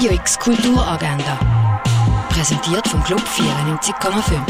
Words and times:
Radio 0.00 0.14
X 0.14 0.38
Kulturagenda. 0.38 1.38
Präsentiert 2.30 2.88
vom 2.88 3.04
Club 3.04 3.20
94,5. 3.20 4.40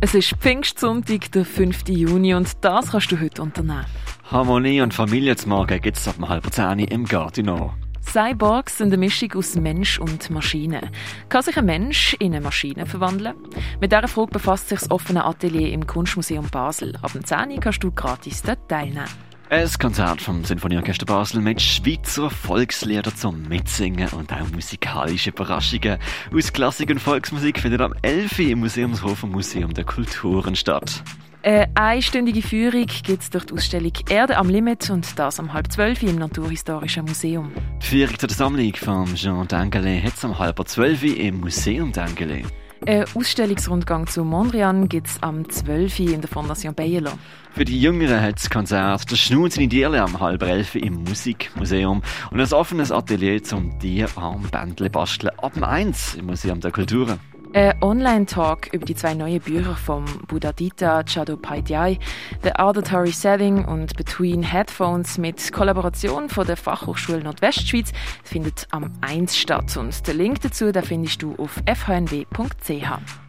Es 0.00 0.14
ist 0.14 0.30
Pfingstsonntag, 0.38 1.32
der 1.32 1.44
5. 1.44 1.88
Juni, 1.88 2.34
und 2.34 2.52
das 2.60 2.92
kannst 2.92 3.10
du 3.10 3.20
heute 3.20 3.42
unternehmen. 3.42 3.84
Harmonie 4.30 4.80
und 4.80 4.94
Familie 4.94 5.34
zu 5.34 5.48
morgen 5.48 5.80
gibt 5.80 5.96
es 5.96 6.06
ab 6.06 6.14
halb 6.28 6.52
zehn 6.52 6.78
im 6.78 7.04
Gardino. 7.04 7.72
Cyborgs 8.00 8.78
sind 8.78 8.92
eine 8.92 8.98
Mischung 8.98 9.32
aus 9.32 9.56
Mensch 9.56 9.98
und 9.98 10.30
Maschine. 10.30 10.88
Kann 11.28 11.42
sich 11.42 11.56
ein 11.56 11.64
Mensch 11.64 12.14
in 12.20 12.32
eine 12.32 12.40
Maschine 12.40 12.86
verwandeln? 12.86 13.34
Mit 13.80 13.90
dieser 13.90 14.06
Frage 14.06 14.30
befasst 14.30 14.68
sich 14.68 14.78
das 14.78 14.90
offene 14.92 15.24
Atelier 15.24 15.72
im 15.72 15.84
Kunstmuseum 15.84 16.46
Basel. 16.46 16.96
Ab 17.02 17.12
dem 17.12 17.24
10 17.24 17.50
Uhr 17.50 17.58
kannst 17.58 17.82
du 17.82 17.90
gratis 17.90 18.42
dort 18.42 18.68
teilnehmen. 18.68 19.08
Ein 19.54 19.70
Konzert 19.78 20.20
vom 20.20 20.42
Sinfonieorchester 20.42 21.06
Basel 21.06 21.40
mit 21.40 21.62
Schweizer 21.62 22.28
Volkslieder 22.28 23.14
zum 23.14 23.42
Mitsingen 23.42 24.08
und 24.08 24.32
auch 24.32 24.50
musikalische 24.52 25.30
Überraschungen 25.30 25.98
aus 26.34 26.52
Klassik 26.52 26.90
und 26.90 26.98
Volksmusik 26.98 27.60
findet 27.60 27.80
am 27.80 27.94
11. 28.02 28.36
Uhr 28.40 28.48
im 28.48 28.58
Museumshof 28.58 29.22
und 29.22 29.30
Museum 29.30 29.72
der 29.72 29.84
Kulturen 29.84 30.56
statt. 30.56 31.04
Eine 31.44 31.68
einstündige 31.76 32.42
Führung 32.42 32.86
gibt 33.04 33.22
es 33.22 33.30
durch 33.30 33.44
die 33.44 33.54
Ausstellung 33.54 33.92
Erde 34.08 34.38
am 34.38 34.48
Limit 34.48 34.90
und 34.90 35.16
das 35.16 35.38
um 35.38 35.52
halb 35.52 35.70
zwölf 35.70 36.02
im 36.02 36.16
Naturhistorischen 36.16 37.04
Museum. 37.04 37.52
Die 37.80 37.86
Führung 37.86 38.18
zur 38.18 38.30
Sammlung 38.30 38.74
von 38.74 39.14
Jean 39.14 39.46
Dengele 39.46 40.02
hat 40.02 40.14
es 40.16 40.24
um 40.24 40.36
halb 40.36 40.60
zwölf 40.66 41.04
im 41.04 41.38
Museum 41.38 41.92
Dengele. 41.92 42.42
Ein 42.86 43.06
Ausstellungsrundgang 43.14 44.06
zu 44.06 44.24
Mondrian 44.24 44.90
gibt 44.90 45.06
es 45.06 45.22
am 45.22 45.48
12. 45.48 46.00
in 46.00 46.20
der 46.20 46.28
Fondation 46.28 46.74
Bayerlo. 46.74 47.12
Für 47.52 47.64
die 47.64 47.80
Jüngeren 47.80 48.20
hat 48.20 48.36
das 48.36 48.50
Konzert 48.50 49.10
«Der 49.10 49.16
Schnuz 49.16 49.56
in 49.56 49.70
Dierle» 49.70 50.02
am 50.02 50.20
halb 50.20 50.42
elf 50.42 50.74
im 50.74 51.02
Musikmuseum 51.04 52.02
und 52.30 52.40
ein 52.40 52.52
offenes 52.52 52.92
Atelier 52.92 53.42
zum 53.42 53.78
Tierarmbändle 53.78 54.90
basteln 54.90 55.32
ab 55.38 55.54
dem 55.54 55.64
1 55.64 56.16
im 56.16 56.26
Museum 56.26 56.60
der 56.60 56.72
Kulturen. 56.72 57.18
Ein 57.54 57.80
Online-Talk 57.82 58.72
über 58.72 58.84
die 58.84 58.96
zwei 58.96 59.14
neuen 59.14 59.40
Bücher 59.40 59.76
von 59.76 60.04
Buddhadita 60.26 61.04
Chattopadhyay, 61.04 62.00
The 62.42 62.52
Auditory 62.56 63.12
Setting 63.12 63.64
und 63.64 63.96
Between 63.96 64.42
Headphones 64.42 65.18
mit 65.18 65.52
Kollaboration 65.52 66.28
von 66.28 66.48
der 66.48 66.56
Fachhochschule 66.56 67.22
Nordwestschweiz 67.22 67.92
findet 68.24 68.66
am 68.72 68.90
1 69.02 69.36
statt 69.36 69.76
und 69.76 70.04
den 70.04 70.18
Link 70.18 70.40
dazu 70.40 70.72
den 70.72 70.82
findest 70.82 71.22
du 71.22 71.36
auf 71.36 71.62
fhnw.ch. 71.64 72.26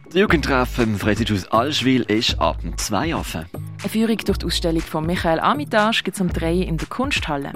Das 0.06 0.14
Jugendtreffen 0.14 0.94
im 0.94 0.98
Freizeithaus 0.98 1.46
Allschwil 1.46 2.02
ist 2.02 2.40
ab 2.40 2.60
dem 2.62 2.76
2 2.76 3.14
offen. 3.14 3.46
Eine 3.80 3.88
Führung 3.88 4.16
durch 4.16 4.38
die 4.38 4.46
Ausstellung 4.46 4.82
von 4.82 5.06
Michael 5.06 5.38
Armitage 5.38 6.02
gibt 6.02 6.16
es 6.16 6.20
um 6.20 6.32
3 6.32 6.52
in 6.52 6.78
der 6.78 6.88
Kunsthalle. 6.88 7.52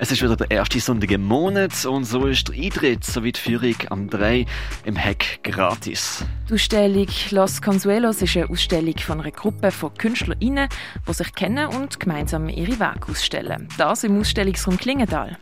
Es 0.00 0.12
ist 0.12 0.22
wieder 0.22 0.36
der 0.36 0.48
erste 0.52 0.78
Sonntag 0.78 1.10
im 1.10 1.24
Monat 1.24 1.84
und 1.84 2.04
so 2.04 2.26
ist 2.26 2.46
der 2.46 2.54
Eintritt 2.54 3.02
sowie 3.02 3.32
die 3.32 3.40
Führung 3.40 3.74
am 3.90 4.08
3 4.08 4.46
im 4.84 4.94
Heck 4.94 5.40
gratis. 5.42 6.24
Die 6.48 6.54
Ausstellung 6.54 7.08
Los 7.30 7.60
Consuelos 7.60 8.22
ist 8.22 8.36
eine 8.36 8.48
Ausstellung 8.48 8.96
von 8.96 9.20
einer 9.20 9.32
Gruppe 9.32 9.72
von 9.72 9.92
KünstlerInnen, 9.94 10.68
die 11.08 11.12
sich 11.12 11.34
kennen 11.34 11.66
und 11.66 11.98
gemeinsam 11.98 12.48
ihre 12.48 12.78
Werke 12.78 13.10
ausstellen. 13.10 13.66
Das 13.76 14.04
im 14.04 14.20
Ausstellungsraum 14.20 14.76
Klingenthal. 14.76 15.36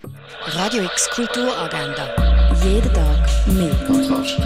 Radio 0.46 0.84
X 0.84 1.10
Kulturagenda. 1.10 2.16
Jeden 2.64 2.94
Tag 2.94 3.28
mehr. 3.48 3.76
Kontrast. 3.86 4.40